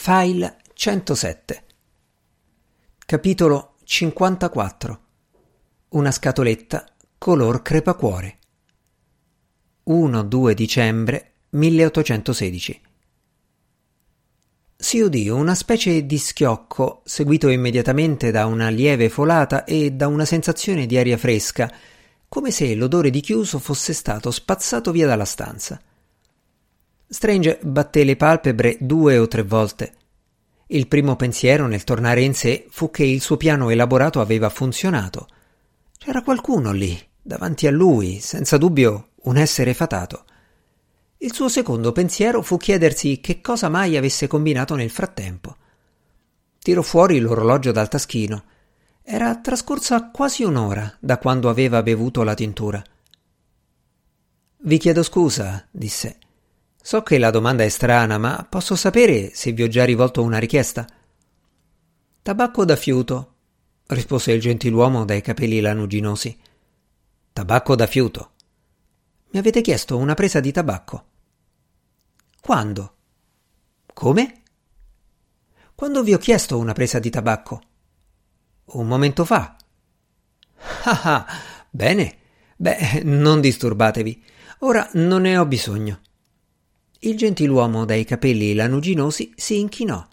File 0.00 0.58
107 0.74 1.64
Capitolo 3.04 3.74
54 3.82 5.00
Una 5.88 6.12
scatoletta 6.12 6.86
color 7.18 7.62
crepacuore. 7.62 8.38
1-2 9.88 10.52
dicembre 10.52 11.32
1816 11.48 12.80
Si 14.76 15.00
udì 15.00 15.28
una 15.28 15.56
specie 15.56 16.06
di 16.06 16.16
schiocco, 16.16 17.02
seguito 17.04 17.48
immediatamente 17.48 18.30
da 18.30 18.46
una 18.46 18.68
lieve 18.68 19.08
folata 19.08 19.64
e 19.64 19.90
da 19.90 20.06
una 20.06 20.24
sensazione 20.24 20.86
di 20.86 20.96
aria 20.96 21.16
fresca, 21.16 21.70
come 22.28 22.52
se 22.52 22.72
l'odore 22.76 23.10
di 23.10 23.20
chiuso 23.20 23.58
fosse 23.58 23.92
stato 23.92 24.30
spazzato 24.30 24.92
via 24.92 25.08
dalla 25.08 25.24
stanza. 25.24 25.82
Strange 27.10 27.58
batté 27.62 28.04
le 28.04 28.16
palpebre 28.16 28.76
due 28.80 29.16
o 29.16 29.26
tre 29.28 29.42
volte. 29.42 29.94
Il 30.66 30.88
primo 30.88 31.16
pensiero 31.16 31.66
nel 31.66 31.82
tornare 31.82 32.20
in 32.20 32.34
sé 32.34 32.66
fu 32.68 32.90
che 32.90 33.02
il 33.02 33.22
suo 33.22 33.38
piano 33.38 33.70
elaborato 33.70 34.20
aveva 34.20 34.50
funzionato. 34.50 35.26
C'era 35.96 36.20
qualcuno 36.20 36.70
lì, 36.70 37.00
davanti 37.22 37.66
a 37.66 37.70
lui, 37.70 38.20
senza 38.20 38.58
dubbio 38.58 39.12
un 39.22 39.38
essere 39.38 39.72
fatato. 39.72 40.24
Il 41.16 41.32
suo 41.32 41.48
secondo 41.48 41.92
pensiero 41.92 42.42
fu 42.42 42.58
chiedersi 42.58 43.20
che 43.20 43.40
cosa 43.40 43.70
mai 43.70 43.96
avesse 43.96 44.26
combinato 44.26 44.74
nel 44.74 44.90
frattempo. 44.90 45.56
Tirò 46.58 46.82
fuori 46.82 47.20
l'orologio 47.20 47.72
dal 47.72 47.88
taschino. 47.88 48.44
Era 49.02 49.34
trascorsa 49.36 50.10
quasi 50.10 50.44
un'ora 50.44 50.94
da 51.00 51.16
quando 51.16 51.48
aveva 51.48 51.82
bevuto 51.82 52.22
la 52.22 52.34
tintura. 52.34 52.84
Vi 54.58 54.76
chiedo 54.76 55.02
scusa, 55.02 55.66
disse. 55.70 56.18
So 56.80 57.02
che 57.02 57.18
la 57.18 57.30
domanda 57.30 57.64
è 57.64 57.68
strana, 57.68 58.18
ma 58.18 58.46
posso 58.48 58.76
sapere 58.76 59.30
se 59.34 59.52
vi 59.52 59.62
ho 59.62 59.68
già 59.68 59.84
rivolto 59.84 60.22
una 60.22 60.38
richiesta? 60.38 60.86
Tabacco 62.22 62.64
da 62.64 62.76
fiuto, 62.76 63.34
rispose 63.86 64.32
il 64.32 64.40
gentiluomo 64.40 65.04
dai 65.04 65.20
capelli 65.20 65.60
lanuginosi. 65.60 66.38
Tabacco 67.32 67.74
da 67.74 67.86
fiuto. 67.86 68.32
Mi 69.30 69.38
avete 69.38 69.60
chiesto 69.60 69.96
una 69.98 70.14
presa 70.14 70.40
di 70.40 70.52
tabacco. 70.52 71.04
Quando? 72.40 72.94
Come? 73.92 74.42
Quando 75.74 76.02
vi 76.02 76.14
ho 76.14 76.18
chiesto 76.18 76.58
una 76.58 76.72
presa 76.72 76.98
di 76.98 77.10
tabacco? 77.10 77.62
Un 78.64 78.86
momento 78.86 79.24
fa. 79.24 79.56
Ah 80.84 81.00
ah, 81.02 81.26
bene. 81.70 82.18
Beh, 82.56 83.02
non 83.04 83.40
disturbatevi. 83.40 84.24
Ora 84.60 84.88
non 84.94 85.22
ne 85.22 85.36
ho 85.36 85.46
bisogno. 85.46 86.00
Il 87.00 87.16
gentiluomo 87.16 87.84
dai 87.84 88.04
capelli 88.04 88.54
lanuginosi 88.54 89.32
si 89.36 89.60
inchinò. 89.60 90.04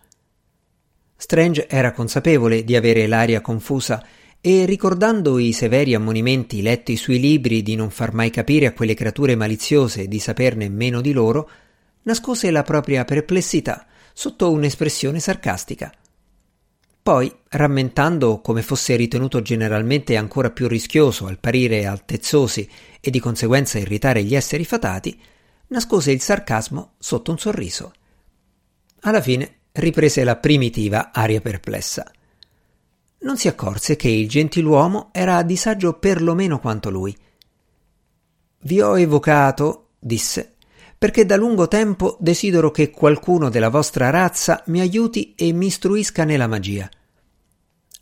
Strange 1.18 1.68
era 1.68 1.92
consapevole 1.92 2.64
di 2.64 2.76
avere 2.76 3.08
l'aria 3.08 3.42
confusa 3.42 4.06
e 4.40 4.66
ricordando 4.66 5.40
i 5.40 5.52
severi 5.52 5.96
ammonimenti 5.96 6.62
letti 6.62 6.96
sui 6.96 7.20
libri 7.20 7.64
di 7.64 7.76
non 7.76 7.90
far 7.90 8.14
mai 8.14 8.30
capire 8.30 8.68
a 8.68 8.74
quelle 8.74 8.94
creature 8.94 9.36
maliziose 9.36 10.08
di 10.08 10.20
saperne 10.20 10.70
meno 10.70 11.02
di 11.02 11.12
loro, 11.12 11.50
nascose 12.04 12.52
la 12.52 12.62
propria 12.62 13.04
perplessità 13.04 13.88
sotto 14.14 14.52
un'espressione 14.52 15.20
sarcastica. 15.20 15.92
Poi, 17.02 17.34
rammentando 17.50 18.42
come 18.42 18.62
fosse 18.62 18.96
ritenuto 18.96 19.42
generalmente 19.42 20.18
ancora 20.18 20.52
più 20.52 20.68
rischioso 20.68 21.26
apparire 21.26 21.88
altezzosi 21.88 22.70
e 23.02 23.10
di 23.10 23.20
conseguenza 23.20 23.80
irritare 23.80 24.24
gli 24.24 24.36
esseri 24.36 24.66
fatati, 24.66 25.20
nascose 25.68 26.12
il 26.12 26.22
sarcasmo 26.22 26.94
sotto 26.98 27.32
un 27.32 27.38
sorriso. 27.38 27.94
Alla 29.02 29.22
fine 29.22 29.58
riprese 29.74 30.24
la 30.24 30.36
primitiva 30.36 31.12
aria 31.12 31.42
perplessa. 31.42 32.10
Non 33.20 33.38
si 33.38 33.48
accorse 33.48 33.96
che 33.96 34.10
il 34.10 34.30
gentiluomo 34.30 35.10
era 35.12 35.38
a 35.38 35.44
disagio 35.44 35.94
perlomeno 35.94 36.60
quanto 36.60 36.90
lui. 36.90 37.16
Vi 38.62 38.82
ho 38.82 38.98
evocato, 38.98 39.90
disse, 40.00 40.56
perché 40.98 41.26
da 41.26 41.36
lungo 41.36 41.68
tempo 41.68 42.18
desidero 42.20 42.72
che 42.72 42.90
qualcuno 42.90 43.50
della 43.50 43.70
vostra 43.70 44.10
razza 44.10 44.64
mi 44.68 44.80
aiuti 44.80 45.36
e 45.36 45.52
mi 45.54 45.68
istruisca 45.68 46.24
nella 46.24 46.48
magia. 46.48 46.90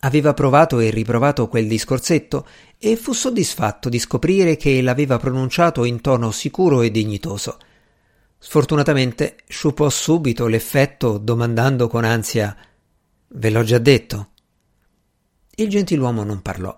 Aveva 0.05 0.33
provato 0.33 0.79
e 0.79 0.89
riprovato 0.89 1.47
quel 1.47 1.67
discorsetto 1.67 2.45
e 2.77 2.97
fu 2.97 3.13
soddisfatto 3.13 3.87
di 3.87 3.99
scoprire 3.99 4.57
che 4.57 4.81
l'aveva 4.81 5.17
pronunciato 5.17 5.85
in 5.85 6.01
tono 6.01 6.31
sicuro 6.31 6.81
e 6.81 6.91
dignitoso. 6.91 7.57
Sfortunatamente 8.37 9.37
sciupò 9.47 9.89
subito 9.89 10.47
l'effetto 10.47 11.17
domandando 11.17 11.87
con 11.87 12.03
ansia 12.03 12.55
Ve 13.35 13.49
l'ho 13.49 13.63
già 13.63 13.77
detto? 13.77 14.31
Il 15.55 15.69
gentiluomo 15.69 16.23
non 16.23 16.41
parlò. 16.41 16.77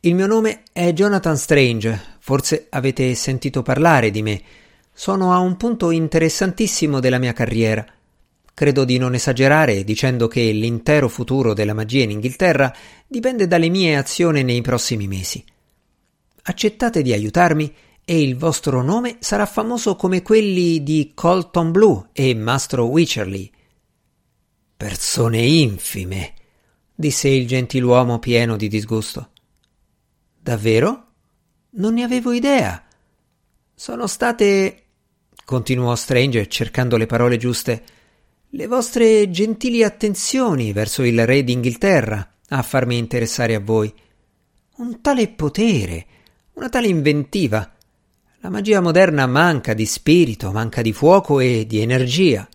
Il 0.00 0.16
mio 0.16 0.26
nome 0.26 0.62
è 0.72 0.92
Jonathan 0.92 1.36
Strange, 1.36 2.16
forse 2.18 2.66
avete 2.70 3.14
sentito 3.14 3.62
parlare 3.62 4.10
di 4.10 4.22
me. 4.22 4.42
Sono 4.92 5.32
a 5.32 5.38
un 5.38 5.56
punto 5.56 5.92
interessantissimo 5.92 6.98
della 6.98 7.18
mia 7.18 7.32
carriera. 7.32 7.86
Credo 8.54 8.84
di 8.84 8.98
non 8.98 9.14
esagerare 9.14 9.84
dicendo 9.84 10.28
che 10.28 10.50
l'intero 10.50 11.08
futuro 11.08 11.54
della 11.54 11.74
magia 11.74 12.02
in 12.02 12.10
Inghilterra 12.10 12.74
dipende 13.06 13.46
dalle 13.46 13.68
mie 13.68 13.96
azioni 13.96 14.42
nei 14.42 14.60
prossimi 14.60 15.06
mesi. 15.06 15.42
Accettate 16.42 17.02
di 17.02 17.12
aiutarmi 17.12 17.74
e 18.04 18.22
il 18.22 18.36
vostro 18.36 18.82
nome 18.82 19.16
sarà 19.20 19.46
famoso 19.46 19.96
come 19.96 20.22
quelli 20.22 20.82
di 20.82 21.12
Colton 21.14 21.70
Blue 21.70 22.08
e 22.12 22.34
Mastro 22.34 22.86
Wycherley. 22.86 23.50
Persone 24.76 25.38
infime, 25.38 26.34
disse 26.94 27.28
il 27.28 27.46
gentiluomo 27.46 28.18
pieno 28.18 28.56
di 28.56 28.68
disgusto. 28.68 29.30
Davvero? 30.40 31.06
Non 31.70 31.94
ne 31.94 32.02
avevo 32.02 32.32
idea. 32.32 32.82
Sono 33.74 34.06
state 34.06 34.84
continuò 35.44 35.94
Stranger 35.94 36.46
cercando 36.46 36.96
le 36.96 37.06
parole 37.06 37.36
giuste 37.36 37.84
le 38.54 38.66
vostre 38.66 39.30
gentili 39.30 39.84
attenzioni 39.84 40.72
verso 40.72 41.04
il 41.04 41.24
re 41.24 41.44
d'Inghilterra 41.44 42.34
a 42.48 42.62
farmi 42.62 42.98
interessare 42.98 43.54
a 43.54 43.60
voi. 43.60 43.92
Un 44.78 45.00
tale 45.00 45.28
potere, 45.28 46.06
una 46.54 46.68
tale 46.68 46.88
inventiva. 46.88 47.72
La 48.40 48.50
magia 48.50 48.80
moderna 48.80 49.26
manca 49.26 49.72
di 49.72 49.86
spirito, 49.86 50.50
manca 50.50 50.82
di 50.82 50.92
fuoco 50.92 51.38
e 51.38 51.64
di 51.64 51.78
energia. 51.78 52.48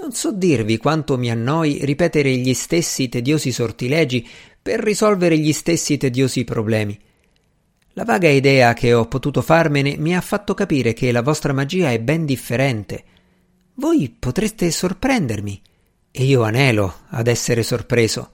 Non 0.00 0.10
so 0.12 0.32
dirvi 0.32 0.78
quanto 0.78 1.16
mi 1.16 1.30
annoi 1.30 1.84
ripetere 1.84 2.34
gli 2.34 2.54
stessi 2.54 3.08
tediosi 3.08 3.52
sortilegi 3.52 4.26
per 4.60 4.80
risolvere 4.80 5.38
gli 5.38 5.52
stessi 5.52 5.96
tediosi 5.96 6.42
problemi. 6.42 6.98
La 7.92 8.04
vaga 8.04 8.28
idea 8.28 8.72
che 8.74 8.94
ho 8.94 9.06
potuto 9.06 9.42
farmene 9.42 9.96
mi 9.96 10.16
ha 10.16 10.20
fatto 10.20 10.54
capire 10.54 10.92
che 10.92 11.12
la 11.12 11.22
vostra 11.22 11.52
magia 11.52 11.92
è 11.92 12.00
ben 12.00 12.24
differente 12.24 13.04
voi 13.78 14.14
potreste 14.16 14.70
sorprendermi 14.70 15.62
e 16.10 16.24
io 16.24 16.42
anelo 16.42 16.92
ad 17.10 17.28
essere 17.28 17.62
sorpreso. 17.62 18.30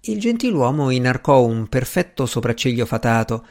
Il 0.00 0.18
gentiluomo 0.20 0.90
inarcò 0.90 1.44
un 1.44 1.68
perfetto 1.68 2.24
sopracciglio 2.24 2.86
fatato, 2.86 3.44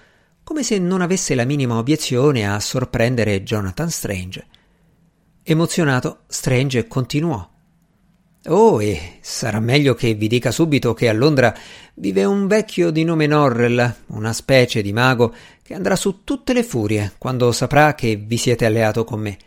come 0.44 0.64
se 0.64 0.80
non 0.80 1.02
avesse 1.02 1.36
la 1.36 1.44
minima 1.44 1.78
obiezione 1.78 2.50
a 2.50 2.60
sorprendere 2.60 3.44
Jonathan 3.44 3.90
Strange. 3.90 4.48
Emozionato, 5.44 6.20
Strange 6.28 6.88
continuò. 6.88 7.48
Oh, 8.48 8.82
e 8.82 9.18
sarà 9.22 9.60
meglio 9.60 9.94
che 9.94 10.14
vi 10.14 10.28
dica 10.28 10.52
subito 10.52 10.94
che 10.94 11.10
a 11.10 11.14
Londra 11.14 11.56
vive 11.96 12.26
un 12.26 12.48
vecchio 12.48 12.90
di 12.90 13.04
nome 13.04 13.28
Norrell, 13.28 13.96
una 14.08 14.34
specie 14.34 14.82
di 14.82 14.94
mago 14.94 15.34
che 15.62 15.76
andrà 15.76 15.96
su 15.96 16.24
tutte 16.24 16.54
le 16.54 16.64
furie 16.64 17.14
quando 17.18 17.52
saprà 17.52 17.94
che 17.94 18.16
vi 18.16 18.38
siete 18.38 18.66
alleato 18.66 19.04
con 19.04 19.20
me. 19.20 19.38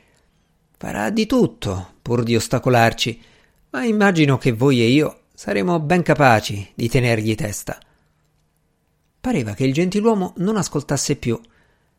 Farà 0.81 1.11
di 1.11 1.27
tutto 1.27 1.95
pur 2.01 2.23
di 2.23 2.37
ostacolarci, 2.37 3.21
ma 3.71 3.83
immagino 3.85 4.39
che 4.39 4.53
voi 4.53 4.81
e 4.81 4.87
io 4.87 5.23
saremo 5.35 5.81
ben 5.81 6.03
capaci 6.03 6.71
di 6.73 6.89
tenergli 6.89 7.35
testa. 7.35 7.81
Pareva 9.21 9.55
che 9.55 9.65
il 9.65 9.73
gentiluomo 9.73 10.35
non 10.37 10.57
ascoltasse 10.57 11.17
più. 11.17 11.39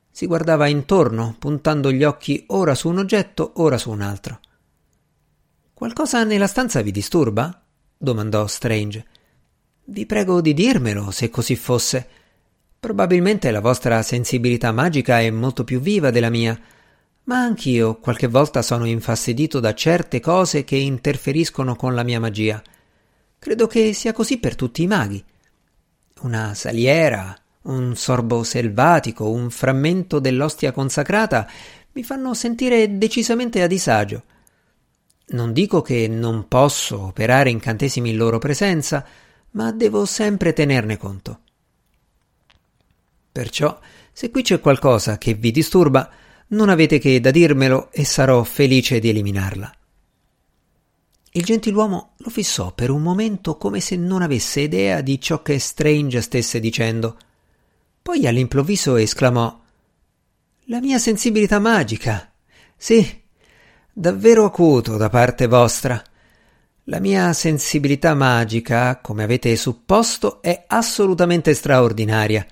Si 0.09 0.25
guardava 0.25 0.67
intorno, 0.67 1.35
puntando 1.37 1.91
gli 1.91 2.05
occhi 2.05 2.45
ora 2.47 2.73
su 2.73 2.87
un 2.87 2.99
oggetto, 2.99 3.51
ora 3.57 3.77
su 3.77 3.91
un 3.91 3.99
altro. 3.99 4.39
Qualcosa 5.73 6.23
nella 6.23 6.47
stanza 6.47 6.81
vi 6.81 6.91
disturba? 6.91 7.61
domandò 7.97 8.47
Strange. 8.47 9.05
Vi 9.83 10.05
prego 10.05 10.39
di 10.39 10.53
dirmelo, 10.53 11.11
se 11.11 11.29
così 11.29 11.57
fosse. 11.57 12.07
Probabilmente 12.79 13.51
la 13.51 13.59
vostra 13.59 14.01
sensibilità 14.03 14.71
magica 14.71 15.19
è 15.19 15.29
molto 15.31 15.65
più 15.65 15.81
viva 15.81 16.11
della 16.11 16.29
mia 16.29 16.57
ma 17.29 17.43
anch'io 17.43 17.99
qualche 17.99 18.25
volta 18.25 18.63
sono 18.63 18.85
infastidito 18.85 19.59
da 19.59 19.75
certe 19.75 20.19
cose 20.19 20.63
che 20.63 20.77
interferiscono 20.77 21.75
con 21.75 21.93
la 21.93 22.01
mia 22.01 22.19
magia. 22.19 22.59
Credo 23.37 23.67
che 23.67 23.93
sia 23.93 24.13
così 24.13 24.39
per 24.39 24.55
tutti 24.55 24.81
i 24.81 24.87
maghi. 24.87 25.23
Una 26.21 26.55
saliera, 26.55 27.37
un 27.63 27.95
sorbo 27.95 28.41
selvatico, 28.41 29.29
un 29.29 29.51
frammento 29.51 30.17
dell'ostia 30.17 30.71
consacrata 30.71 31.47
mi 31.91 32.03
fanno 32.03 32.33
sentire 32.33 32.97
decisamente 32.97 33.61
a 33.61 33.67
disagio. 33.67 34.23
Non 35.27 35.53
dico 35.53 35.83
che 35.83 36.07
non 36.07 36.47
posso 36.47 36.99
operare 36.99 37.51
incantesimi 37.51 38.09
in 38.09 38.17
loro 38.17 38.39
presenza, 38.39 39.05
ma 39.51 39.71
devo 39.71 40.03
sempre 40.05 40.51
tenerne 40.51 40.97
conto. 40.97 41.41
Perciò, 43.31 43.79
se 44.11 44.31
qui 44.31 44.41
c'è 44.41 44.59
qualcosa 44.59 45.19
che 45.19 45.35
vi 45.35 45.51
disturba, 45.51 46.09
non 46.49 46.69
avete 46.69 46.99
che 46.99 47.19
da 47.19 47.31
dirmelo 47.31 47.89
e 47.91 48.05
sarò 48.05 48.43
felice 48.43 48.99
di 48.99 49.09
eliminarla. 49.09 49.71
Il 51.33 51.43
gentiluomo 51.43 52.13
lo 52.17 52.29
fissò 52.29 52.73
per 52.73 52.89
un 52.89 53.03
momento 53.03 53.57
come 53.57 53.79
se 53.79 53.95
non 53.95 54.23
avesse 54.23 54.61
idea 54.61 55.01
di 55.01 55.21
ciò 55.21 55.43
che 55.43 55.59
Strange 55.59 56.21
stesse 56.21 56.59
dicendo. 56.59 57.17
Poi 58.01 58.25
all'improvviso 58.25 58.95
esclamò 58.95 59.59
La 60.65 60.79
mia 60.79 60.97
sensibilità 60.97 61.59
magica. 61.59 62.31
Sì, 62.75 63.21
davvero 63.93 64.45
acuto 64.45 64.97
da 64.97 65.09
parte 65.09 65.45
vostra. 65.45 66.01
La 66.85 66.99
mia 66.99 67.31
sensibilità 67.33 68.15
magica, 68.15 68.97
come 68.97 69.23
avete 69.23 69.55
supposto, 69.55 70.41
è 70.41 70.63
assolutamente 70.67 71.53
straordinaria 71.53 72.45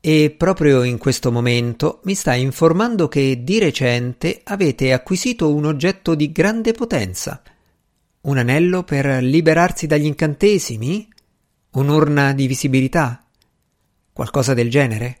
e 0.00 0.34
proprio 0.36 0.82
in 0.84 0.96
questo 0.98 1.32
momento 1.32 2.00
mi 2.04 2.14
sta 2.14 2.34
informando 2.34 3.08
che 3.08 3.42
di 3.42 3.58
recente 3.58 4.40
avete 4.44 4.92
acquisito 4.92 5.52
un 5.52 5.66
oggetto 5.66 6.14
di 6.14 6.30
grande 6.30 6.72
potenza. 6.72 7.42
Un 8.20 8.38
anello 8.38 8.84
per 8.84 9.22
liberarsi 9.22 9.86
dagli 9.86 10.06
incantesimi? 10.06 11.08
Un'urna 11.70 12.32
di 12.32 12.46
visibilità? 12.46 13.24
Qualcosa 14.12 14.54
del 14.54 14.70
genere? 14.70 15.18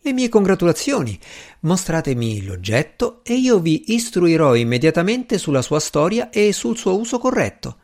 Le 0.00 0.12
mie 0.12 0.28
congratulazioni. 0.28 1.18
Mostratemi 1.60 2.44
l'oggetto 2.44 3.20
e 3.24 3.34
io 3.34 3.58
vi 3.58 3.92
istruirò 3.94 4.54
immediatamente 4.54 5.38
sulla 5.38 5.62
sua 5.62 5.80
storia 5.80 6.30
e 6.30 6.52
sul 6.52 6.76
suo 6.76 6.96
uso 6.98 7.18
corretto. 7.18 7.78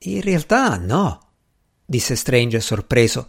In 0.00 0.20
realtà 0.20 0.76
no, 0.78 1.20
disse 1.84 2.16
Strange 2.16 2.60
sorpreso. 2.60 3.28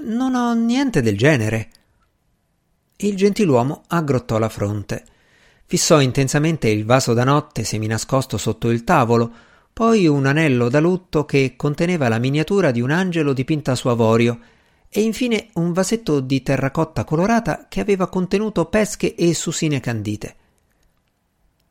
Non 0.00 0.36
ho 0.36 0.52
niente 0.54 1.02
del 1.02 1.18
genere. 1.18 1.70
Il 2.98 3.16
gentiluomo 3.16 3.82
aggrottò 3.88 4.38
la 4.38 4.48
fronte. 4.48 5.04
Fissò 5.66 6.00
intensamente 6.00 6.68
il 6.68 6.84
vaso 6.84 7.14
da 7.14 7.24
notte 7.24 7.64
seminascosto 7.64 8.38
sotto 8.38 8.70
il 8.70 8.84
tavolo, 8.84 9.30
poi 9.72 10.06
un 10.06 10.26
anello 10.26 10.68
da 10.68 10.78
lutto 10.78 11.24
che 11.24 11.54
conteneva 11.56 12.08
la 12.08 12.18
miniatura 12.18 12.70
di 12.70 12.80
un 12.80 12.92
angelo 12.92 13.32
dipinta 13.32 13.74
su 13.74 13.88
avorio, 13.88 14.38
e 14.88 15.00
infine 15.00 15.48
un 15.54 15.72
vasetto 15.72 16.20
di 16.20 16.44
terracotta 16.44 17.02
colorata 17.02 17.66
che 17.68 17.80
aveva 17.80 18.08
contenuto 18.08 18.66
pesche 18.66 19.16
e 19.16 19.34
susine 19.34 19.80
candite. 19.80 20.36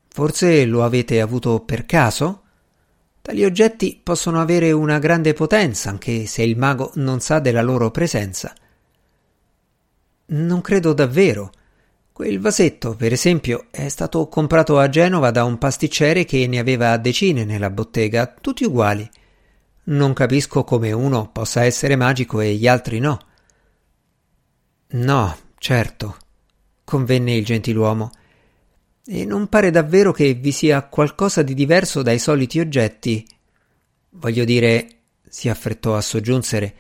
Forse 0.10 0.66
lo 0.66 0.84
avete 0.84 1.22
avuto 1.22 1.62
per 1.62 1.86
caso? 1.86 2.42
Tali 3.28 3.44
oggetti 3.44 4.00
possono 4.02 4.40
avere 4.40 4.72
una 4.72 5.00
grande 5.00 5.34
potenza 5.34 5.90
anche 5.90 6.26
se 6.28 6.44
il 6.44 6.58
mago 6.58 6.92
non 6.96 7.20
sa 7.20 7.40
della 7.40 7.62
loro 7.62 7.92
presenza. 7.92 8.56
Non 10.28 10.62
credo 10.62 10.94
davvero. 10.94 11.52
Quel 12.14 12.40
vasetto, 12.40 12.96
per 12.96 13.12
esempio, 13.12 13.66
è 13.70 13.90
stato 13.90 14.30
comprato 14.30 14.80
a 14.80 14.88
Genova 14.88 15.32
da 15.32 15.44
un 15.44 15.58
pasticcere 15.58 16.24
che 16.24 16.48
ne 16.48 16.58
aveva 16.58 16.96
decine 16.96 17.44
nella 17.44 17.70
bottega, 17.70 18.34
tutti 18.40 18.64
uguali. 18.64 19.06
Non 19.84 20.14
capisco 20.14 20.64
come 20.64 20.94
uno 20.94 21.30
possa 21.30 21.66
essere 21.66 21.98
magico 21.98 22.40
e 22.40 22.54
gli 22.54 22.66
altri 22.66 23.00
no. 23.00 23.20
No, 24.92 25.38
certo, 25.58 26.18
convenne 26.86 27.36
il 27.36 27.44
gentiluomo 27.44 28.10
e 29.10 29.24
non 29.24 29.48
pare 29.48 29.72
davvero 29.72 30.12
che 30.12 30.34
vi 30.34 30.52
sia 30.52 30.84
qualcosa 30.84 31.42
di 31.42 31.54
diverso 31.54 32.02
dai 32.02 32.20
soliti 32.20 32.60
oggetti. 32.60 33.26
Voglio 34.10 34.44
dire, 34.44 34.88
si 35.30 35.48
affrettò 35.48 35.96
a 35.96 36.02
soggiungere, 36.02 36.76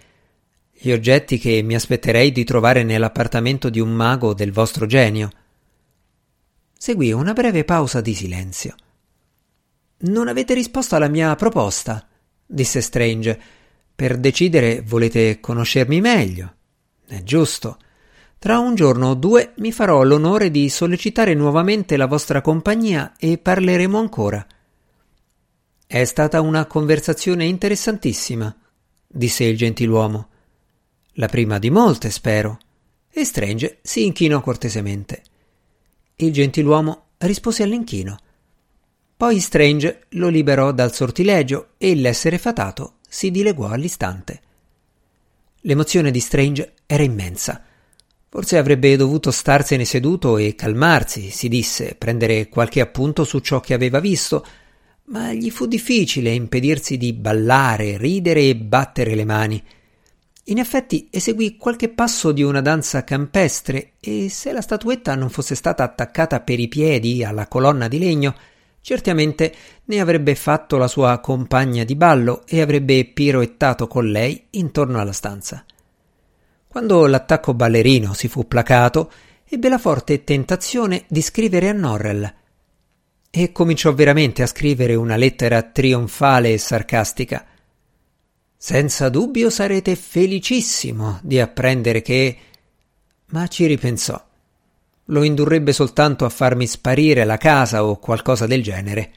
gli 0.71 0.91
oggetti 0.91 1.37
che 1.37 1.61
mi 1.63 1.73
aspetterei 1.73 2.31
di 2.31 2.43
trovare 2.43 2.83
nell'appartamento 2.83 3.69
di 3.69 3.79
un 3.79 3.91
mago 3.91 4.33
del 4.33 4.51
vostro 4.51 4.85
genio. 4.85 5.29
Seguì 6.77 7.11
una 7.13 7.33
breve 7.33 7.63
pausa 7.63 8.01
di 8.01 8.13
silenzio. 8.13 8.75
Non 9.99 10.27
avete 10.27 10.53
risposto 10.53 10.95
alla 10.95 11.07
mia 11.07 11.33
proposta, 11.35 12.07
disse 12.45 12.81
Strange. 12.81 13.39
Per 13.95 14.17
decidere 14.17 14.81
volete 14.81 15.39
conoscermi 15.39 16.01
meglio. 16.01 16.53
È 17.07 17.23
giusto. 17.23 17.79
Tra 18.39 18.59
un 18.59 18.75
giorno 18.75 19.09
o 19.09 19.13
due 19.15 19.53
mi 19.57 19.71
farò 19.71 20.03
l'onore 20.03 20.51
di 20.51 20.69
sollecitare 20.69 21.33
nuovamente 21.33 21.97
la 21.97 22.05
vostra 22.05 22.41
compagnia 22.41 23.13
e 23.17 23.37
parleremo 23.39 23.97
ancora. 23.97 24.45
È 25.87 26.03
stata 26.03 26.41
una 26.41 26.65
conversazione 26.65 27.45
interessantissima, 27.45 28.55
disse 29.07 29.43
il 29.43 29.57
gentiluomo. 29.57 30.27
La 31.13 31.27
prima 31.27 31.57
di 31.57 31.71
molte, 31.71 32.11
spero. 32.11 32.59
E 33.09 33.23
Strange 33.25 33.79
si 33.81 34.05
inchinò 34.05 34.41
cortesemente. 34.41 35.23
Il 36.17 36.31
gentiluomo 36.31 37.05
rispose 37.17 37.63
all'inchino. 37.63 38.17
Poi 39.17 39.39
Strange 39.39 40.05
lo 40.09 40.27
liberò 40.27 40.71
dal 40.71 40.93
sortilegio 40.93 41.69
e 41.77 41.95
l'essere 41.95 42.37
fatato 42.37 42.97
si 43.09 43.31
dileguò 43.31 43.69
all'istante. 43.69 44.41
L'emozione 45.61 46.11
di 46.11 46.19
Strange 46.19 46.73
era 46.85 47.01
immensa. 47.01 47.63
Forse 48.37 48.59
avrebbe 48.59 48.95
dovuto 48.97 49.31
starsene 49.31 49.83
seduto 49.83 50.37
e 50.37 50.53
calmarsi, 50.53 51.31
si 51.31 51.47
disse, 51.47 51.95
prendere 51.97 52.49
qualche 52.49 52.81
appunto 52.81 53.23
su 53.23 53.39
ciò 53.39 53.59
che 53.59 53.73
aveva 53.73 53.99
visto, 53.99 54.45
ma 55.05 55.33
gli 55.33 55.49
fu 55.49 55.65
difficile 55.65 56.29
impedirsi 56.29 56.97
di 56.97 57.13
ballare, 57.13 57.97
ridere 57.97 58.41
e 58.41 58.55
battere 58.55 59.15
le 59.15 59.25
mani. 59.25 59.63
In 60.43 60.59
effetti 60.59 61.07
eseguì 61.09 61.57
qualche 61.57 61.89
passo 61.89 62.31
di 62.31 62.43
una 62.43 62.61
danza 62.61 63.03
campestre 63.03 63.93
e 63.99 64.29
se 64.29 64.51
la 64.51 64.61
statuetta 64.61 65.15
non 65.15 65.31
fosse 65.31 65.55
stata 65.55 65.81
attaccata 65.81 66.39
per 66.41 66.59
i 66.59 66.67
piedi 66.67 67.23
alla 67.23 67.47
colonna 67.47 67.87
di 67.87 67.97
legno, 67.97 68.35
certamente 68.81 69.51
ne 69.85 69.99
avrebbe 69.99 70.35
fatto 70.35 70.77
la 70.77 70.87
sua 70.87 71.17
compagna 71.21 71.83
di 71.83 71.95
ballo 71.95 72.43
e 72.45 72.61
avrebbe 72.61 73.03
piroettato 73.03 73.87
con 73.87 74.05
lei 74.05 74.45
intorno 74.51 74.99
alla 74.99 75.11
stanza. 75.11 75.65
Quando 76.67 77.05
l'attacco 77.05 77.53
ballerino 77.53 78.13
si 78.13 78.27
fu 78.27 78.45
placato, 78.45 79.11
ebbe 79.47 79.69
la 79.69 79.77
forte 79.77 80.23
tentazione 80.23 81.05
di 81.07 81.21
scrivere 81.21 81.69
a 81.69 81.73
Norrell. 81.73 82.33
E 83.29 83.51
cominciò 83.51 83.93
veramente 83.93 84.43
a 84.43 84.47
scrivere 84.47 84.93
una 84.93 85.15
lettera 85.15 85.61
trionfale 85.63 86.53
e 86.53 86.57
sarcastica. 86.57 87.45
Senza 88.57 89.09
dubbio 89.09 89.49
sarete 89.49 89.95
felicissimo 89.95 91.19
di 91.21 91.39
apprendere 91.39 92.01
che. 92.01 92.37
Ma 93.27 93.47
ci 93.47 93.65
ripensò. 93.65 94.21
Lo 95.05 95.23
indurrebbe 95.23 95.71
soltanto 95.71 96.25
a 96.25 96.29
farmi 96.29 96.67
sparire 96.67 97.23
la 97.23 97.37
casa 97.37 97.85
o 97.85 97.97
qualcosa 97.97 98.45
del 98.45 98.61
genere. 98.61 99.11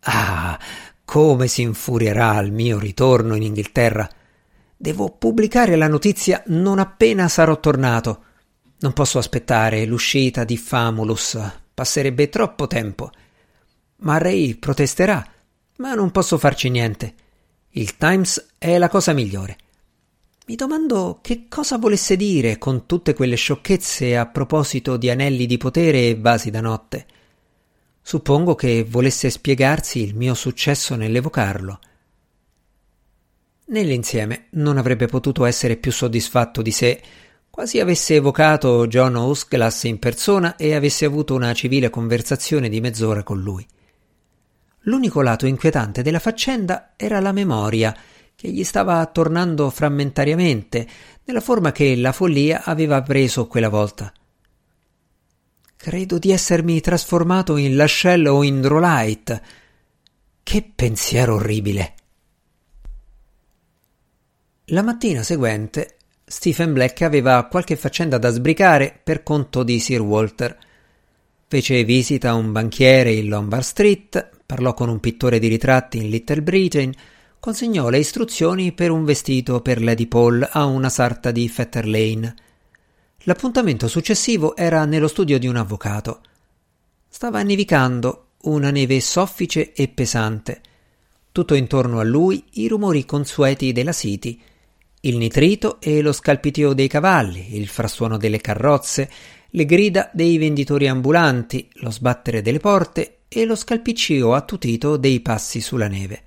Ah, 0.00 0.58
come 1.04 1.46
si 1.46 1.62
infurierà 1.62 2.32
al 2.32 2.50
mio 2.50 2.78
ritorno 2.78 3.34
in 3.34 3.42
Inghilterra 3.42 4.08
Devo 4.76 5.10
pubblicare 5.10 5.74
la 5.74 5.88
notizia 5.88 6.42
non 6.48 6.78
appena 6.78 7.28
sarò 7.28 7.58
tornato. 7.58 8.24
Non 8.80 8.92
posso 8.92 9.18
aspettare 9.18 9.86
l'uscita 9.86 10.44
di 10.44 10.58
Famulus, 10.58 11.38
passerebbe 11.72 12.28
troppo 12.28 12.66
tempo. 12.66 13.10
Ma 13.98 14.18
Ray 14.18 14.56
protesterà, 14.56 15.26
ma 15.78 15.94
non 15.94 16.10
posso 16.10 16.36
farci 16.36 16.68
niente. 16.68 17.14
Il 17.70 17.96
Times 17.96 18.54
è 18.58 18.76
la 18.76 18.88
cosa 18.88 19.14
migliore. 19.14 19.56
Mi 20.46 20.54
domando 20.54 21.18
che 21.22 21.46
cosa 21.48 21.78
volesse 21.78 22.14
dire 22.14 22.58
con 22.58 22.86
tutte 22.86 23.14
quelle 23.14 23.34
sciocchezze 23.34 24.16
a 24.16 24.26
proposito 24.26 24.96
di 24.96 25.10
anelli 25.10 25.46
di 25.46 25.56
potere 25.56 26.08
e 26.08 26.16
vasi 26.16 26.50
da 26.50 26.60
notte. 26.60 27.06
Suppongo 28.02 28.54
che 28.54 28.84
volesse 28.84 29.30
spiegarsi 29.30 30.02
il 30.02 30.14
mio 30.14 30.34
successo 30.34 30.94
nell'evocarlo. 30.94 31.80
Nell'insieme 33.68 34.46
non 34.50 34.78
avrebbe 34.78 35.06
potuto 35.06 35.44
essere 35.44 35.76
più 35.76 35.90
soddisfatto 35.90 36.62
di 36.62 36.70
sé, 36.70 37.02
quasi 37.50 37.80
avesse 37.80 38.14
evocato 38.14 38.86
John 38.86 39.16
Osglass 39.16 39.84
in 39.84 39.98
persona 39.98 40.54
e 40.54 40.74
avesse 40.74 41.04
avuto 41.04 41.34
una 41.34 41.52
civile 41.52 41.90
conversazione 41.90 42.68
di 42.68 42.80
mezz'ora 42.80 43.24
con 43.24 43.40
lui. 43.40 43.66
L'unico 44.82 45.20
lato 45.20 45.46
inquietante 45.46 46.02
della 46.02 46.20
faccenda 46.20 46.92
era 46.94 47.18
la 47.18 47.32
memoria, 47.32 47.96
che 48.36 48.50
gli 48.50 48.62
stava 48.62 49.04
tornando 49.06 49.68
frammentariamente, 49.70 50.86
nella 51.24 51.40
forma 51.40 51.72
che 51.72 51.96
la 51.96 52.12
follia 52.12 52.62
aveva 52.62 53.02
preso 53.02 53.48
quella 53.48 53.68
volta. 53.68 54.12
Credo 55.74 56.18
di 56.18 56.30
essermi 56.30 56.80
trasformato 56.80 57.56
in 57.56 57.74
Lascelle 57.74 58.28
o 58.28 58.44
in 58.44 58.60
Drolight. 58.60 59.40
Che 60.42 60.72
pensiero 60.72 61.34
orribile! 61.34 61.94
La 64.70 64.82
mattina 64.82 65.22
seguente 65.22 65.94
Stephen 66.24 66.72
Black 66.72 67.02
aveva 67.02 67.44
qualche 67.44 67.76
faccenda 67.76 68.18
da 68.18 68.30
sbricare 68.30 68.98
per 69.00 69.22
conto 69.22 69.62
di 69.62 69.78
Sir 69.78 70.00
Walter. 70.00 70.58
fece 71.46 71.84
visita 71.84 72.30
a 72.30 72.34
un 72.34 72.50
banchiere 72.50 73.12
in 73.12 73.28
Lombard 73.28 73.62
Street, 73.62 74.28
parlò 74.44 74.74
con 74.74 74.88
un 74.88 74.98
pittore 74.98 75.38
di 75.38 75.46
ritratti 75.46 75.98
in 75.98 76.08
Little 76.08 76.42
Britain, 76.42 76.92
consegnò 77.38 77.90
le 77.90 77.98
istruzioni 77.98 78.72
per 78.72 78.90
un 78.90 79.04
vestito 79.04 79.60
per 79.60 79.80
Lady 79.80 80.06
Paul 80.06 80.44
a 80.50 80.64
una 80.64 80.88
sarta 80.88 81.30
di 81.30 81.48
Fetter 81.48 81.86
Lane. 81.86 82.34
L'appuntamento 83.18 83.86
successivo 83.86 84.56
era 84.56 84.84
nello 84.84 85.06
studio 85.06 85.38
di 85.38 85.46
un 85.46 85.54
avvocato. 85.54 86.22
Stava 87.08 87.40
nevicando, 87.44 88.30
una 88.42 88.72
neve 88.72 89.00
soffice 89.00 89.72
e 89.74 89.86
pesante. 89.86 90.60
Tutto 91.30 91.54
intorno 91.54 92.00
a 92.00 92.04
lui 92.04 92.42
i 92.54 92.66
rumori 92.66 93.04
consueti 93.04 93.70
della 93.70 93.92
City, 93.92 94.40
il 95.00 95.16
nitrito 95.16 95.80
e 95.80 96.00
lo 96.00 96.12
scalpitio 96.12 96.72
dei 96.72 96.88
cavalli, 96.88 97.56
il 97.56 97.68
frastuono 97.68 98.16
delle 98.16 98.40
carrozze, 98.40 99.10
le 99.50 99.64
grida 99.64 100.10
dei 100.12 100.38
venditori 100.38 100.88
ambulanti, 100.88 101.68
lo 101.74 101.90
sbattere 101.90 102.42
delle 102.42 102.58
porte 102.58 103.18
e 103.28 103.44
lo 103.44 103.54
scalpiccio 103.54 104.34
attutito 104.34 104.96
dei 104.96 105.20
passi 105.20 105.60
sulla 105.60 105.88
neve. 105.88 106.22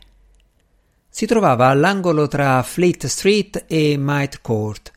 Si 1.09 1.25
trovava 1.25 1.67
all'angolo 1.67 2.27
tra 2.27 2.61
Fleet 2.63 3.07
Street 3.07 3.65
e 3.67 3.95
Might 3.97 4.39
Court. 4.41 4.91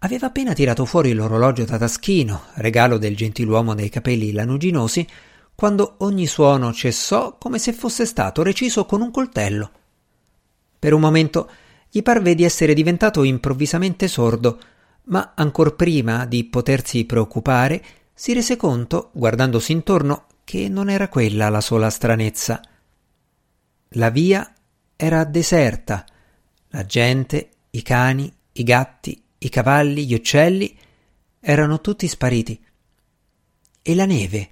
Aveva 0.00 0.26
appena 0.26 0.52
tirato 0.52 0.84
fuori 0.84 1.12
l'orologio 1.12 1.64
da 1.64 1.78
taschino, 1.78 2.42
regalo 2.54 2.98
del 2.98 3.16
gentiluomo 3.16 3.74
dai 3.74 3.88
capelli 3.88 4.32
lanuginosi, 4.32 5.06
quando 5.54 5.94
ogni 5.98 6.26
suono 6.26 6.72
cessò 6.72 7.38
come 7.38 7.58
se 7.58 7.72
fosse 7.72 8.04
stato 8.04 8.42
reciso 8.42 8.84
con 8.84 9.00
un 9.00 9.10
coltello. 9.10 9.70
Per 10.78 10.92
un 10.92 11.00
momento 11.00 11.50
gli 11.90 12.02
parve 12.02 12.34
di 12.34 12.44
essere 12.44 12.74
diventato 12.74 13.22
improvvisamente 13.22 14.08
sordo, 14.08 14.60
ma 15.04 15.32
ancor 15.34 15.76
prima 15.76 16.26
di 16.26 16.44
potersi 16.44 17.04
preoccupare, 17.04 17.84
si 18.12 18.32
rese 18.32 18.56
conto, 18.56 19.10
guardandosi 19.12 19.72
intorno, 19.72 20.26
che 20.44 20.68
non 20.68 20.88
era 20.88 21.08
quella 21.08 21.48
la 21.48 21.60
sola 21.60 21.90
stranezza. 21.90 22.60
La 23.90 24.10
via 24.10 24.52
era 24.96 25.24
deserta. 25.24 26.04
La 26.68 26.84
gente, 26.84 27.50
i 27.70 27.82
cani, 27.82 28.32
i 28.52 28.62
gatti, 28.62 29.22
i 29.38 29.48
cavalli, 29.48 30.06
gli 30.06 30.14
uccelli 30.14 30.76
erano 31.40 31.80
tutti 31.80 32.08
spariti. 32.08 32.62
E 33.82 33.94
la 33.94 34.06
neve 34.06 34.50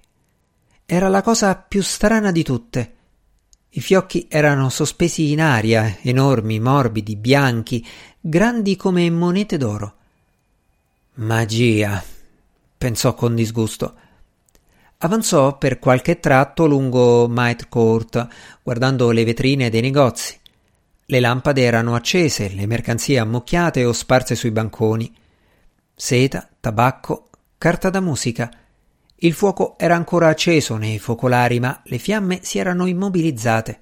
era 0.87 1.09
la 1.09 1.23
cosa 1.23 1.57
più 1.57 1.83
strana 1.83 2.31
di 2.31 2.43
tutte. 2.43 2.94
I 3.77 3.81
fiocchi 3.81 4.29
erano 4.29 4.69
sospesi 4.69 5.33
in 5.33 5.41
aria, 5.41 5.97
enormi, 6.03 6.61
morbidi, 6.61 7.17
bianchi, 7.17 7.85
grandi 8.21 8.77
come 8.77 9.11
monete 9.11 9.57
d'oro. 9.57 9.95
Magia, 11.15 12.01
pensò 12.79 13.15
con 13.15 13.35
disgusto. 13.35 13.95
Avanzò 14.99 15.59
per 15.59 15.81
qualche 15.81 16.21
tratto 16.21 16.67
lungo 16.67 17.27
Might 17.29 17.69
Court, 17.69 18.29
guardando 18.63 19.11
le 19.11 19.25
vetrine 19.25 19.71
dei 19.71 19.81
negozi. 19.81 20.39
Le 21.07 21.19
lampade 21.19 21.63
erano 21.63 21.97
accese, 21.97 22.51
le 22.51 22.67
mercanzie 22.67 23.19
ammucchiate 23.19 23.85
o 23.85 23.93
sparse 23.93 24.37
sui 24.37 24.53
banconi. 24.53 25.13
Seta, 25.93 26.49
tabacco, 26.61 27.29
carta 27.59 27.91
da 27.91 28.01
musica. 28.01 28.49
Il 29.25 29.33
fuoco 29.33 29.79
era 29.79 29.95
ancora 29.95 30.29
acceso 30.29 30.77
nei 30.77 30.99
focolari, 30.99 31.59
ma 31.59 31.81
le 31.85 31.97
fiamme 31.97 32.41
si 32.43 32.59
erano 32.59 32.85
immobilizzate. 32.85 33.81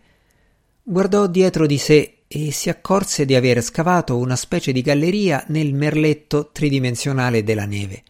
Guardò 0.85 1.27
dietro 1.27 1.67
di 1.67 1.79
sé 1.79 2.19
e 2.29 2.53
si 2.53 2.69
accorse 2.69 3.25
di 3.25 3.35
aver 3.35 3.61
scavato 3.61 4.19
una 4.19 4.37
specie 4.37 4.71
di 4.71 4.83
galleria 4.83 5.45
nel 5.49 5.75
merletto 5.75 6.51
tridimensionale 6.53 7.43
della 7.43 7.65
neve. 7.65 8.05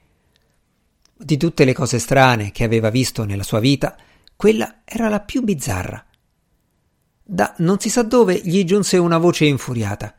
Di 1.17 1.39
tutte 1.39 1.65
le 1.65 1.73
cose 1.73 1.99
strane 1.99 2.53
che 2.53 2.65
aveva 2.65 2.91
visto 2.91 3.25
nella 3.25 3.45
sua 3.45 3.61
vita, 3.61 3.97
quella 4.37 4.83
era 4.85 5.09
la 5.09 5.21
più 5.21 5.41
bizzarra. 5.41 6.05
Da 7.25 7.55
non 7.59 7.81
si 7.81 7.89
sa 7.89 8.03
dove 8.03 8.43
gli 8.45 8.63
giunse 8.65 8.99
una 8.99 9.17
voce 9.17 9.47
infuriata. 9.47 10.15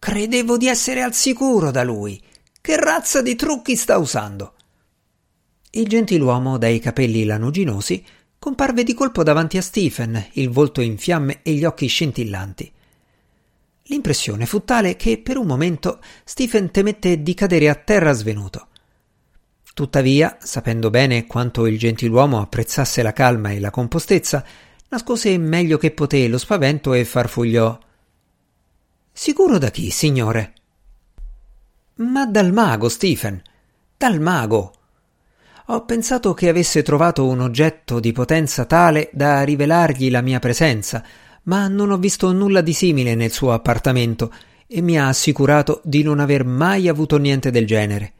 Credevo 0.00 0.56
di 0.56 0.66
essere 0.66 1.02
al 1.02 1.14
sicuro 1.14 1.70
da 1.70 1.84
lui. 1.84 2.20
Che 2.60 2.76
razza 2.76 3.22
di 3.22 3.36
trucchi 3.36 3.76
sta 3.76 3.96
usando? 3.98 4.54
Il 5.74 5.88
gentiluomo 5.88 6.58
dai 6.58 6.78
capelli 6.80 7.24
lanuginosi 7.24 8.04
comparve 8.38 8.82
di 8.82 8.92
colpo 8.92 9.22
davanti 9.22 9.56
a 9.56 9.62
Stephen, 9.62 10.22
il 10.32 10.50
volto 10.50 10.82
in 10.82 10.98
fiamme 10.98 11.40
e 11.40 11.52
gli 11.54 11.64
occhi 11.64 11.86
scintillanti. 11.86 12.70
L'impressione 13.84 14.44
fu 14.44 14.64
tale 14.64 14.96
che 14.96 15.16
per 15.16 15.38
un 15.38 15.46
momento 15.46 16.00
Stephen 16.24 16.70
temette 16.70 17.22
di 17.22 17.32
cadere 17.32 17.70
a 17.70 17.74
terra 17.74 18.12
svenuto. 18.12 18.66
Tuttavia, 19.72 20.36
sapendo 20.42 20.90
bene 20.90 21.26
quanto 21.26 21.64
il 21.64 21.78
gentiluomo 21.78 22.42
apprezzasse 22.42 23.00
la 23.00 23.14
calma 23.14 23.52
e 23.52 23.58
la 23.58 23.70
compostezza, 23.70 24.44
nascose 24.90 25.38
meglio 25.38 25.78
che 25.78 25.90
poté 25.90 26.28
lo 26.28 26.36
spavento 26.36 26.92
e 26.92 27.06
farfugliò. 27.06 27.78
Sicuro 29.10 29.56
da 29.56 29.70
chi, 29.70 29.88
signore? 29.88 30.52
Ma 31.94 32.26
dal 32.26 32.52
mago, 32.52 32.90
Stephen. 32.90 33.40
Dal 33.96 34.20
mago. 34.20 34.74
Ho 35.72 35.86
pensato 35.86 36.34
che 36.34 36.50
avesse 36.50 36.82
trovato 36.82 37.26
un 37.26 37.40
oggetto 37.40 37.98
di 37.98 38.12
potenza 38.12 38.66
tale 38.66 39.08
da 39.10 39.42
rivelargli 39.42 40.10
la 40.10 40.20
mia 40.20 40.38
presenza, 40.38 41.02
ma 41.44 41.66
non 41.66 41.90
ho 41.90 41.96
visto 41.96 42.30
nulla 42.30 42.60
di 42.60 42.74
simile 42.74 43.14
nel 43.14 43.32
suo 43.32 43.54
appartamento 43.54 44.30
e 44.66 44.82
mi 44.82 44.98
ha 44.98 45.08
assicurato 45.08 45.80
di 45.82 46.02
non 46.02 46.20
aver 46.20 46.44
mai 46.44 46.88
avuto 46.88 47.16
niente 47.16 47.50
del 47.50 47.66
genere. 47.66 48.12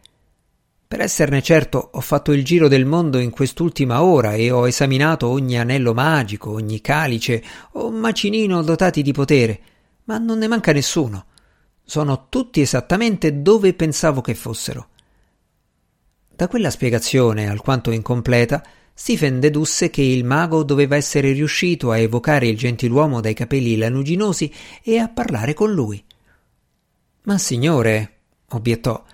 Per 0.88 1.02
esserne 1.02 1.42
certo 1.42 1.90
ho 1.92 2.00
fatto 2.00 2.32
il 2.32 2.42
giro 2.42 2.68
del 2.68 2.87
mondo 2.87 3.18
in 3.18 3.28
quest'ultima 3.28 4.02
ora 4.02 4.32
e 4.32 4.50
ho 4.50 4.66
esaminato 4.66 5.28
ogni 5.28 5.59
anello 5.59 5.92
magico, 5.92 6.52
ogni 6.52 6.80
calice 6.80 7.44
o 7.73 7.90
macinino 7.90 8.62
dotati 8.62 9.02
di 9.02 9.12
potere, 9.12 9.61
ma 10.04 10.16
non 10.16 10.38
ne 10.38 10.49
manca 10.49 10.73
nessuno. 10.73 11.26
Sono 11.85 12.28
tutti 12.30 12.62
esattamente 12.62 13.42
dove 13.42 13.75
pensavo 13.75 14.23
che 14.23 14.35
fossero. 14.35 14.87
Da 16.42 16.49
quella 16.49 16.70
spiegazione, 16.70 17.49
alquanto 17.49 17.92
incompleta, 17.92 18.64
Stephen 18.92 19.38
dedusse 19.38 19.90
che 19.90 20.02
il 20.02 20.25
mago 20.25 20.64
doveva 20.64 20.96
essere 20.96 21.30
riuscito 21.30 21.92
a 21.92 21.99
evocare 21.99 22.49
il 22.49 22.58
gentiluomo 22.58 23.20
dai 23.20 23.32
capelli 23.32 23.76
lanuginosi 23.76 24.52
e 24.82 24.99
a 24.99 25.06
parlare 25.06 25.54
con 25.54 25.72
lui. 25.72 26.02
Ma 27.22 27.38
signore, 27.38 28.14
obiettò, 28.49 29.04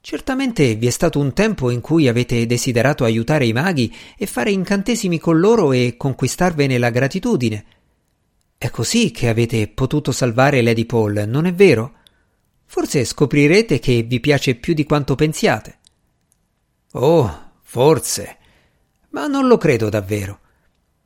Certamente 0.00 0.74
vi 0.74 0.88
è 0.88 0.90
stato 0.90 1.20
un 1.20 1.32
tempo 1.32 1.70
in 1.70 1.80
cui 1.80 2.08
avete 2.08 2.46
desiderato 2.46 3.04
aiutare 3.04 3.46
i 3.46 3.52
maghi 3.52 3.94
e 4.18 4.26
fare 4.26 4.50
incantesimi 4.50 5.20
con 5.20 5.38
loro 5.38 5.70
e 5.70 5.94
conquistarvene 5.96 6.78
la 6.78 6.90
gratitudine. 6.90 7.64
È 8.58 8.70
così 8.70 9.12
che 9.12 9.28
avete 9.28 9.68
potuto 9.68 10.10
salvare 10.10 10.60
Lady 10.62 10.84
Paul, 10.84 11.26
non 11.28 11.46
è 11.46 11.54
vero? 11.54 11.92
Forse 12.64 13.04
scoprirete 13.04 13.78
che 13.78 14.02
vi 14.02 14.18
piace 14.18 14.56
più 14.56 14.74
di 14.74 14.82
quanto 14.82 15.14
pensiate. 15.14 15.76
Oh, 16.92 17.52
forse. 17.62 18.36
Ma 19.10 19.26
non 19.26 19.46
lo 19.46 19.56
credo 19.56 19.88
davvero. 19.88 20.40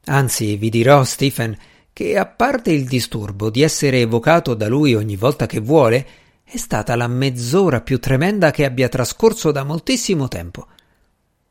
Anzi, 0.06 0.56
vi 0.56 0.68
dirò, 0.68 1.04
Stephen, 1.04 1.56
che 1.92 2.16
a 2.16 2.26
parte 2.26 2.72
il 2.72 2.86
disturbo 2.86 3.50
di 3.50 3.62
essere 3.62 4.00
evocato 4.00 4.54
da 4.54 4.68
lui 4.68 4.94
ogni 4.94 5.16
volta 5.16 5.46
che 5.46 5.60
vuole, 5.60 6.06
è 6.44 6.56
stata 6.56 6.94
la 6.94 7.08
mezz'ora 7.08 7.80
più 7.80 7.98
tremenda 7.98 8.50
che 8.50 8.64
abbia 8.64 8.88
trascorso 8.88 9.50
da 9.50 9.64
moltissimo 9.64 10.28
tempo. 10.28 10.66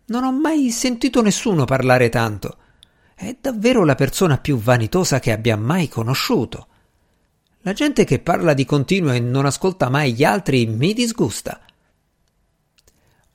Non 0.07 0.23
ho 0.23 0.31
mai 0.31 0.69
sentito 0.69 1.21
nessuno 1.21 1.65
parlare 1.65 2.09
tanto. 2.09 2.57
È 3.15 3.35
davvero 3.39 3.83
la 3.83 3.95
persona 3.95 4.37
più 4.37 4.57
vanitosa 4.57 5.19
che 5.19 5.31
abbia 5.31 5.57
mai 5.57 5.89
conosciuto. 5.89 6.67
La 7.61 7.73
gente 7.73 8.03
che 8.03 8.19
parla 8.19 8.53
di 8.53 8.65
continuo 8.65 9.11
e 9.11 9.19
non 9.19 9.45
ascolta 9.45 9.89
mai 9.89 10.13
gli 10.13 10.23
altri 10.23 10.65
mi 10.67 10.93
disgusta. 10.93 11.59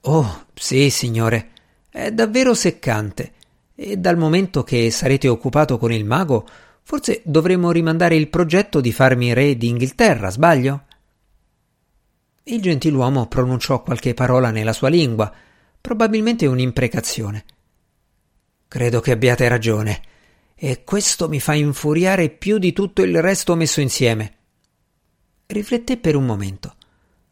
Oh, 0.02 0.46
sì, 0.54 0.88
signore, 0.88 1.50
è 1.90 2.10
davvero 2.10 2.54
seccante. 2.54 3.32
E 3.74 3.96
dal 3.96 4.16
momento 4.16 4.62
che 4.62 4.90
sarete 4.90 5.28
occupato 5.28 5.76
con 5.76 5.92
il 5.92 6.04
mago, 6.04 6.46
forse 6.82 7.20
dovremmo 7.24 7.70
rimandare 7.70 8.16
il 8.16 8.28
progetto 8.28 8.80
di 8.80 8.92
farmi 8.92 9.32
re 9.34 9.56
d'Inghilterra, 9.56 10.30
sbaglio? 10.30 10.84
Il 12.44 12.62
gentiluomo 12.62 13.26
pronunciò 13.26 13.82
qualche 13.82 14.14
parola 14.14 14.50
nella 14.50 14.72
sua 14.72 14.88
lingua, 14.88 15.32
probabilmente 15.80 16.46
un'imprecazione. 16.46 17.44
Credo 18.68 19.00
che 19.00 19.12
abbiate 19.12 19.48
ragione, 19.48 20.00
e 20.54 20.84
questo 20.84 21.28
mi 21.28 21.40
fa 21.40 21.54
infuriare 21.54 22.28
più 22.28 22.58
di 22.58 22.72
tutto 22.72 23.02
il 23.02 23.20
resto 23.20 23.54
messo 23.54 23.80
insieme. 23.80 24.34
Rifletté 25.46 25.96
per 25.96 26.16
un 26.16 26.26
momento, 26.26 26.74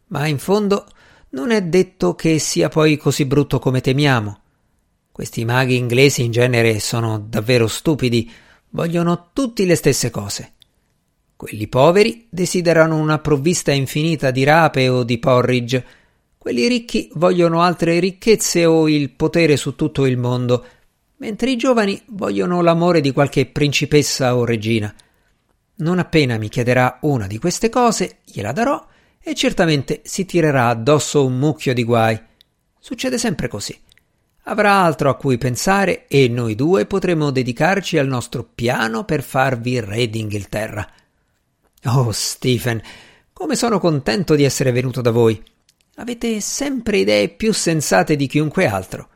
ma 0.08 0.26
in 0.26 0.38
fondo 0.38 0.86
non 1.30 1.50
è 1.50 1.62
detto 1.62 2.14
che 2.14 2.38
sia 2.38 2.68
poi 2.68 2.96
così 2.96 3.24
brutto 3.24 3.58
come 3.58 3.80
temiamo. 3.80 4.40
Questi 5.12 5.44
maghi 5.44 5.76
inglesi 5.76 6.22
in 6.22 6.30
genere 6.30 6.78
sono 6.78 7.18
davvero 7.18 7.66
stupidi, 7.66 8.30
vogliono 8.70 9.30
tutti 9.32 9.66
le 9.66 9.74
stesse 9.74 10.10
cose. 10.10 10.52
Quelli 11.36 11.66
poveri 11.66 12.26
desiderano 12.30 12.96
una 12.96 13.18
provvista 13.18 13.72
infinita 13.72 14.30
di 14.30 14.44
rape 14.44 14.88
o 14.88 15.04
di 15.04 15.18
porridge. 15.18 15.86
Quelli 16.38 16.66
ricchi 16.66 17.10
vogliono 17.14 17.62
altre 17.62 17.98
ricchezze 17.98 18.64
o 18.64 18.88
il 18.88 19.10
potere 19.10 19.56
su 19.56 19.74
tutto 19.74 20.06
il 20.06 20.16
mondo, 20.16 20.64
mentre 21.16 21.50
i 21.50 21.56
giovani 21.56 22.00
vogliono 22.08 22.62
l'amore 22.62 23.00
di 23.00 23.12
qualche 23.12 23.46
principessa 23.46 24.36
o 24.36 24.44
regina. 24.44 24.92
Non 25.76 25.98
appena 25.98 26.38
mi 26.38 26.48
chiederà 26.48 26.98
una 27.02 27.26
di 27.26 27.38
queste 27.38 27.68
cose, 27.68 28.18
gliela 28.24 28.52
darò 28.52 28.84
e 29.28 29.34
certamente 29.34 30.00
si 30.04 30.24
tirerà 30.24 30.68
addosso 30.68 31.26
un 31.26 31.38
mucchio 31.38 31.74
di 31.74 31.84
guai. 31.84 32.18
Succede 32.80 33.18
sempre 33.18 33.46
così. 33.46 33.78
Avrà 34.44 34.82
altro 34.82 35.10
a 35.10 35.16
cui 35.16 35.36
pensare 35.36 36.06
e 36.08 36.28
noi 36.28 36.54
due 36.54 36.86
potremo 36.86 37.30
dedicarci 37.30 37.98
al 37.98 38.06
nostro 38.06 38.42
piano 38.42 39.04
per 39.04 39.22
farvi 39.22 39.80
re 39.80 40.08
d'Inghilterra. 40.08 40.90
Oh, 41.84 42.10
Stephen, 42.10 42.80
come 43.34 43.54
sono 43.54 43.78
contento 43.78 44.34
di 44.34 44.44
essere 44.44 44.72
venuto 44.72 45.02
da 45.02 45.10
voi. 45.10 45.38
Avete 45.96 46.40
sempre 46.40 46.96
idee 46.96 47.28
più 47.28 47.52
sensate 47.52 48.16
di 48.16 48.26
chiunque 48.26 48.66
altro. 48.66 49.10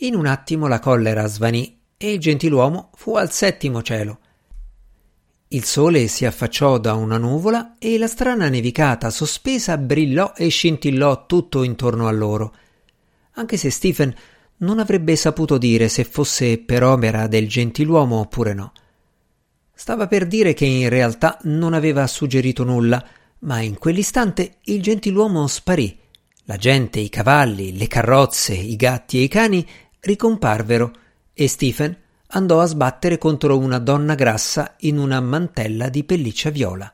In 0.00 0.16
un 0.16 0.26
attimo 0.26 0.66
la 0.66 0.80
collera 0.80 1.26
svanì 1.26 1.80
e 1.96 2.12
il 2.12 2.20
gentiluomo 2.20 2.90
fu 2.94 3.16
al 3.16 3.32
settimo 3.32 3.80
cielo. 3.80 4.18
Il 5.54 5.64
sole 5.64 6.06
si 6.08 6.24
affacciò 6.24 6.78
da 6.78 6.94
una 6.94 7.18
nuvola 7.18 7.76
e 7.78 7.98
la 7.98 8.06
strana 8.06 8.48
nevicata 8.48 9.10
sospesa 9.10 9.76
brillò 9.76 10.32
e 10.34 10.48
scintillò 10.48 11.26
tutto 11.26 11.62
intorno 11.62 12.08
a 12.08 12.10
loro. 12.10 12.54
Anche 13.32 13.58
se 13.58 13.68
Stephen 13.68 14.14
non 14.58 14.78
avrebbe 14.78 15.14
saputo 15.14 15.58
dire 15.58 15.88
se 15.88 16.04
fosse 16.04 16.56
per 16.56 16.82
opera 16.82 17.26
del 17.26 17.48
gentiluomo 17.48 18.20
oppure 18.20 18.54
no. 18.54 18.72
Stava 19.74 20.06
per 20.06 20.26
dire 20.26 20.54
che 20.54 20.64
in 20.64 20.88
realtà 20.88 21.36
non 21.42 21.74
aveva 21.74 22.06
suggerito 22.06 22.64
nulla, 22.64 23.04
ma 23.40 23.60
in 23.60 23.76
quell'istante 23.76 24.56
il 24.62 24.80
gentiluomo 24.80 25.46
sparì. 25.46 25.98
La 26.44 26.56
gente, 26.56 26.98
i 26.98 27.10
cavalli, 27.10 27.76
le 27.76 27.88
carrozze, 27.88 28.54
i 28.54 28.74
gatti 28.76 29.18
e 29.18 29.24
i 29.24 29.28
cani 29.28 29.68
ricomparvero 30.00 30.92
e 31.34 31.46
Stephen 31.46 31.94
andò 32.34 32.60
a 32.60 32.66
sbattere 32.66 33.18
contro 33.18 33.58
una 33.58 33.78
donna 33.78 34.14
grassa 34.14 34.74
in 34.80 34.98
una 34.98 35.20
mantella 35.20 35.88
di 35.88 36.04
pelliccia 36.04 36.50
viola. 36.50 36.90